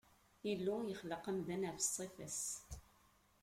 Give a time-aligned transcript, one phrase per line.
[0.51, 2.41] Illu yexleq amdan ɣef ṣṣifa-s.